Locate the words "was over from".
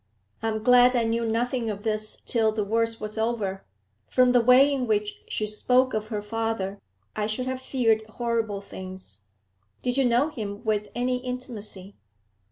2.99-4.31